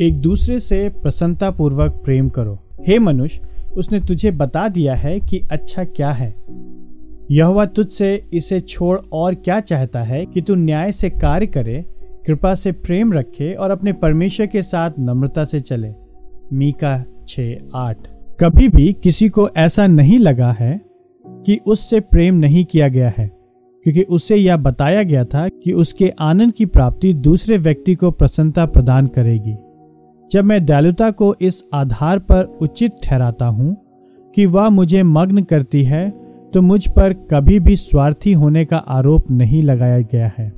एक 0.00 0.20
दूसरे 0.20 0.58
से 0.60 0.88
प्रसन्नता 1.02 1.50
पूर्वक 1.50 2.00
प्रेम 2.04 2.28
करो। 2.28 2.58
हे 2.86 2.98
मनुष्य, 2.98 3.40
उसने 3.76 4.00
तुझे 4.00 4.30
बता 4.30 4.68
दिया 4.68 4.94
है 4.94 5.18
कि 5.20 5.40
अच्छा 5.52 5.84
क्या 5.86 6.10
है। 6.10 6.34
यह 7.30 7.64
तुझसे 7.66 8.14
इसे 8.34 8.60
छोड़ 8.60 8.98
और 9.12 9.34
क्या 9.34 9.58
चाहता 9.60 10.02
है 10.02 10.24
कि 10.26 10.40
तू 10.40 10.54
न्याय 10.54 10.92
से 10.92 11.10
कार्य 11.10 11.46
करे, 11.46 11.84
कृपा 12.26 12.54
से 12.54 12.72
प्रेम 12.72 13.12
रखे 13.12 13.52
और 13.54 13.70
अपने 13.70 13.92
परमेश्वर 13.92 14.46
के 14.46 14.62
साथ 14.62 14.98
नम्रता 14.98 15.44
से 15.44 15.60
चले। 15.60 15.92
मीका 16.52 17.02
छ 17.28 17.40
आठ। 17.74 18.08
कभी 18.40 18.68
भी 18.68 18.92
किसी 18.92 19.28
को 19.28 19.48
ऐसा 19.48 19.86
नहीं 19.86 20.18
लगा 20.18 20.50
है 20.52 20.80
कि 21.24 21.58
उससे 21.66 22.00
प्रेम 22.00 22.34
नहीं 22.34 22.64
किया 22.64 22.88
गया 22.88 23.12
है, 23.18 23.26
क्योंकि 23.86 24.02
उसे 24.02 24.36
यह 24.36 24.56
बताया 24.56 25.02
गया 25.02 25.24
था 25.24 25.48
कि 25.48 25.72
उसके 25.72 26.08
आनंद 26.20 26.52
की 26.52 26.66
प्राप्ति 26.66 27.12
दूसरे 27.14 27.56
व्यक्ति 27.56 27.94
को 27.94 28.10
प्रसन्नता 28.10 28.66
प्रदान 28.66 29.06
करेगी। 29.06 29.54
जब 30.30 30.44
मैं 30.44 30.64
दयालुता 30.66 31.10
को 31.10 31.34
इस 31.40 31.62
आधार 31.74 32.18
पर 32.20 32.44
उचित 32.62 32.96
ठहराता 33.04 33.46
हूँ 33.46 33.76
कि 34.34 34.46
वह 34.46 34.68
मुझे 34.70 35.02
मग्न 35.02 35.42
करती 35.42 35.82
है 35.84 36.08
तो 36.52 36.62
मुझ 36.62 36.86
पर 36.88 37.12
कभी 37.30 37.58
भी 37.60 37.76
स्वार्थी 37.76 38.32
होने 38.32 38.64
का 38.64 38.76
आरोप 38.76 39.30
नहीं 39.30 39.62
लगाया 39.62 40.00
गया 40.02 40.30
है। 40.38 40.52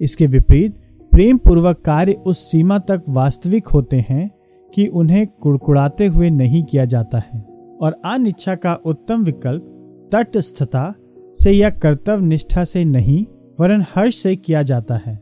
इसके 0.00 0.26
विपरीत 0.26 0.74
प्रेम 1.12 1.38
पूर्वक 1.38 1.80
कार्य 1.80 2.12
उस 2.26 2.50
सीमा 2.50 2.78
तक 2.80 3.02
वास्तविक 3.08 3.66
होते 3.66 4.04
हैं 4.08 4.30
कि 4.72 4.86
उन्हें 4.86 5.26
कुड़कुड़ाते 5.42 6.06
हुए 6.06 6.30
नहीं 6.30 6.62
किया 6.64 6.84
जाता 6.84 7.18
है, 7.18 7.40
और 7.80 8.00
अनिच्छा 8.04 8.54
का 8.54 8.74
उत्तम 8.86 9.24
विकल्प 9.24 10.08
तटस्थता 10.12 10.92
से 11.38 11.52
या 11.52 11.70
कर्तव्य 11.72 12.26
निष्ठा 12.26 12.64
से 12.64 12.84
नहीं, 12.84 13.24
वरन 13.58 13.84
हर्ष 13.94 14.16
से 14.16 14.34
किया 14.36 14.62
जाता 14.62 14.96
है। 14.96 15.18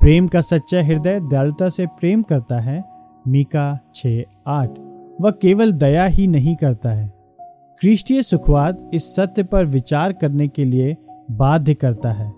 प्रेम 0.00 0.28
का 0.28 0.40
सच्चा 0.40 0.82
हृदय 0.82 1.20
दयालुता 1.20 1.68
से 1.68 1.86
प्रेम 1.86 2.22
करता 2.22 2.60
है, 2.60 2.84
मीका 3.28 3.78
छ 3.94 4.06
आठ। 4.46 4.70
वह 5.20 5.30
केवल 5.30 5.72
दया 5.72 6.04
ही 6.04 6.26
नहीं 6.26 6.56
करता 6.56 6.90
है। 6.90 7.08
ख्रीष्टीय 7.80 8.22
सुखवाद 8.22 8.90
इस 8.94 9.16
सत्य 9.16 9.42
पर 9.42 9.64
विचार 9.64 10.12
करने 10.12 10.48
के 10.48 10.64
लिए 10.64 10.96
बाध्य 11.30 11.74
करता 11.74 12.12
है। 12.12 12.32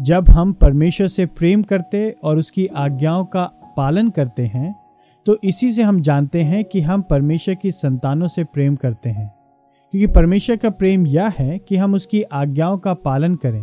जब 0.00 0.28
हम 0.30 0.52
परमेश्वर 0.52 1.06
से 1.06 1.26
प्रेम 1.26 1.62
करते 1.62 2.16
और 2.24 2.38
उसकी 2.38 2.66
आज्ञाओं 2.66 3.24
का 3.24 3.44
पालन 3.76 4.08
करते 4.08 4.42
हैं 4.42 4.74
तो 5.26 5.38
इसी 5.44 5.70
से 5.70 5.82
हम 5.82 6.00
जानते 6.00 6.42
हैं 6.42 6.64
कि 6.64 6.80
हम 6.80 7.02
परमेश्वर 7.02 7.54
की 7.54 7.70
संतानों 7.70 8.26
से 8.26 8.44
प्रेम 8.44 8.76
करते 8.76 9.10
हैं। 9.10 9.34
क्योंकि 9.92 10.06
परमेश्वर 10.06 10.56
का 10.56 10.70
प्रेम 10.70 11.06
यह 11.06 11.32
है 11.38 11.58
कि 11.58 11.76
हम 11.76 11.94
उसकी 11.94 12.22
आज्ञाओं 12.22 12.78
का 12.78 12.94
पालन 12.94 13.34
करें 13.34 13.62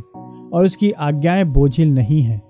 और 0.50 0.66
उसकी 0.66 0.92
आज्ञाएँ 0.92 1.44
बोझिल 1.44 1.94
नहीं 1.94 2.22
हैं। 2.22 2.47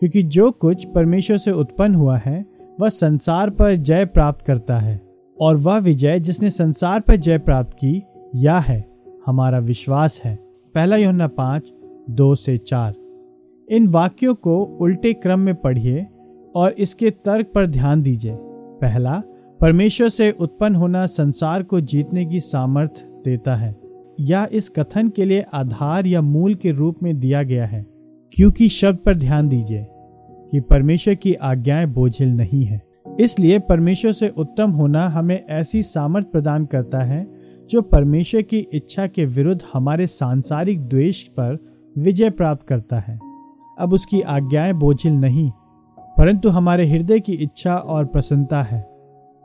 क्योंकि 0.00 0.22
जो 0.22 0.50
कुछ 0.50 0.84
परमेश्वर 0.84 1.36
से 1.36 1.50
उत्पन्न 1.50 1.94
हुआ 1.94 2.16
है, 2.16 2.46
वह 2.80 2.88
संसार 2.88 3.50
पर 3.50 3.76
जय 3.76 4.04
प्राप्त 4.04 4.44
करता 4.44 4.78
है। 4.78 5.08
और 5.40 5.56
वह 5.56 5.78
विजय 5.78 6.20
जिसने 6.20 6.50
संसार 6.50 7.00
पर 7.00 7.16
जय 7.16 7.38
प्राप्त 7.38 7.72
की, 7.72 8.02
यह 8.34 8.56
है, 8.56 8.88
हमारा 9.26 9.58
विश्वास 9.58 10.20
है। 10.24 10.36
पहला 10.74 10.96
योना 10.96 11.26
पाँच, 11.26 11.72
दो 12.10 12.34
से 12.34 12.58
चार। 12.58 12.94
इन 13.70 13.86
वाक्यों 13.86 14.34
को 14.34 14.62
उल्टे 14.62 15.12
क्रम 15.12 15.40
में 15.40 15.54
पढ़िए 15.54 16.06
और 16.54 16.72
इसके 16.72 17.10
तर्क 17.10 17.46
पर 17.54 17.66
ध्यान 17.66 18.02
दीजिए। 18.02 18.36
पहला, 18.80 19.22
परमेश्वर 19.60 20.08
से 20.08 20.30
उत्पन्न 20.30 20.74
होना 20.74 21.06
संसार 21.06 21.62
को 21.62 21.80
जीतने 21.80 22.26
की 22.26 22.40
सामर्थ्य 22.40 23.02
देता 23.24 23.54
है। 23.54 23.76
यह 24.20 24.48
इस 24.52 24.68
कथन 24.68 25.08
के 25.08 25.24
लिए 25.24 25.44
आधार 25.52 26.06
या 26.06 26.20
मूल 26.20 26.54
के 26.54 26.70
रूप 26.70 26.96
में 27.02 27.20
दिया 27.20 27.42
गया 27.42 27.66
है। 27.66 27.97
क्योंकि 28.32 28.68
शब्द 28.68 28.98
पर 28.98 29.14
ध्यान 29.14 29.48
दीजिए 29.48 29.86
कि 30.52 30.60
परमेश्वर 30.60 31.14
की 31.14 31.34
आज्ञाएँ 31.34 31.86
बोझिल 31.86 32.28
नहीं 32.28 32.64
है। 32.64 32.80
इसलिए 33.20 33.58
परमेश्वर 33.58 34.12
से 34.12 34.28
उत्तम 34.28 34.70
होना 34.70 35.06
हमें 35.08 35.44
ऐसी 35.46 35.82
सामर्थ्य 35.82 36.28
प्रदान 36.32 36.66
करता 36.66 37.02
है 37.04 37.26
जो 37.70 37.82
परमेश्वर 37.82 38.42
की 38.42 38.58
इच्छा 38.74 39.06
के 39.06 39.24
विरुद्ध 39.24 39.60
हमारे 39.72 40.06
सांसारिक 40.06 40.80
द्वेष 40.80 41.22
पर 41.24 41.58
विजय 41.98 42.30
प्राप्त 42.30 42.66
करता 42.66 42.98
है। 42.98 43.18
अब 43.78 43.92
उसकी 43.92 44.20
आज्ञाएँ 44.20 44.72
बोझिल 44.72 45.12
नहीं, 45.12 45.50
परंतु 46.18 46.48
हमारे 46.48 46.86
हृदय 46.86 47.20
की 47.20 47.32
इच्छा 47.32 47.76
और 47.76 48.06
प्रसन्नता 48.06 48.62
है। 48.62 48.86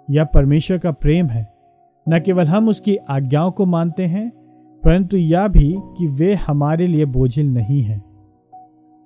यह 0.08 0.24
परमेश्वर 0.24 0.78
का 0.78 0.92
प्रेम 0.92 1.28
है। 1.28 1.46
न 2.08 2.20
केवल 2.20 2.46
हम 2.46 2.70
उसकी 2.70 2.96
आज्ञाओं 2.96 3.52
को 3.52 3.66
मानते 3.66 4.06
हैं, 4.06 4.30
परंतु 4.84 5.18
यह 5.18 5.48
भी 5.48 5.76
कि 5.98 6.08
वे 6.08 6.34
हमारे 6.36 6.88
लिए 6.88 7.06
बोझिल 7.06 7.48
नहीं 7.48 7.82
है। 7.82 8.13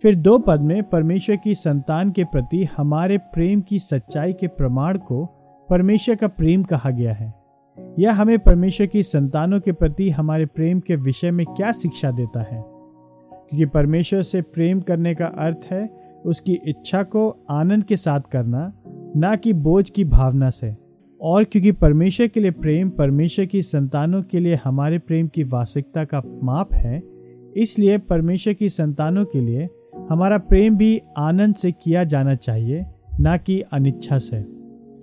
फिर 0.02 0.16
दो 0.16 0.38
पद 0.38 0.62
में 0.62 0.84
परमेश्वर 0.84 1.36
की 1.36 1.56
संतान 1.56 2.12
के 2.12 2.24
प्रति 2.24 2.64
हमारे 2.78 3.18
प्रेम 3.18 3.62
की 3.62 3.80
सच्चाई 3.80 4.34
के 4.34 4.48
प्रमाण 4.48 4.98
को 4.98 5.26
परमेश्वर 5.70 6.16
का 6.16 6.28
प्रेम 6.28 6.64
कहा 6.64 6.90
गया 6.90 7.14
है। 7.14 7.34
यह 8.00 8.14
हमें 8.14 8.40
परमेश्वर 8.40 8.88
की 8.88 9.04
संतानों 9.04 9.60
के 9.60 9.72
प्रति 9.72 10.10
हमारे 10.10 10.46
प्रेम 10.46 10.80
के 10.80 10.96
विषय 10.96 11.32
में 11.32 11.46
क्या 11.46 11.72
शिक्षा 11.72 12.12
देता 12.12 12.42
है? 12.42 12.64
क्योंकि 13.32 13.66
परमेश्वर 13.66 14.22
से 14.22 14.42
प्रेम 14.42 14.82
करने 14.82 15.16
का 15.16 15.26
अर्थ 15.26 15.68
है 15.72 15.90
उसकी 16.26 16.54
इच्छा 16.54 17.04
को 17.04 17.46
आनंद 17.50 17.84
के 17.84 17.98
साथ 17.98 18.22
करना, 18.32 18.74
ना 19.16 19.36
कि 19.36 19.54
बोझ 19.54 19.90
की 19.90 20.06
भावना 20.06 20.50
से। 20.50 20.76
और 21.22 21.44
क्योंकि 21.44 21.72
परमेश्वर 21.72 22.28
के 22.28 22.40
लिए 22.40 22.52
प्रेम 22.52 22.90
परमेश्वर 22.90 23.46
की 23.46 23.62
संतानों 23.62 24.22
के 24.24 24.40
लिए 24.40 24.60
हमारे 24.64 25.00
प्रेम 25.00 25.28
की 25.28 25.44
वास्तविकता 25.44 26.06
का 26.06 26.22
माप 26.44 26.74
है, 26.74 27.04
इसलिए 27.58 27.98
परमेश्वर 27.98 28.54
की 28.54 28.70
संतानों 28.70 29.26
के 29.26 29.42
लिए 29.42 29.70
हमारा 30.10 30.38
प्रेम 30.38 30.78
भी 30.78 31.02
आनंद 31.18 31.56
से 31.56 31.72
किया 31.72 32.04
जाना 32.04 32.36
चाहिए, 32.36 32.86
ना 33.20 33.38
कि 33.38 33.60
अनिच्छा 33.62 34.18
से। 34.18 34.42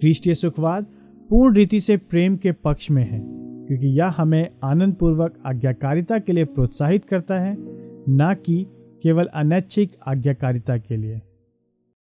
क्रिस्टीय 0.00 0.34
सुखवाद 0.34 0.86
पूर्ण 1.30 1.54
रीति 1.56 1.80
से 1.80 1.96
प्रेम 1.96 2.36
के 2.36 2.52
पक्ष 2.52 2.90
में 2.90 3.02
है, 3.02 3.20
क्योंकि 3.66 3.86
यह 3.86 4.14
हमें 4.16 4.48
आनंद 4.64 4.94
पूर्वक 4.94 5.38
आज्ञाकारिता 5.46 6.18
के 6.18 6.32
लिए 6.32 6.44
प्रोत्साहित 6.44 7.04
करता 7.04 7.40
है, 7.40 7.56
ना 8.08 8.32
कि 8.34 8.66
केवल 9.02 9.24
अनैच्छिक 9.24 9.92
आज्ञाकारिता 10.06 10.76
के 10.78 10.96
लिए। 10.96 11.20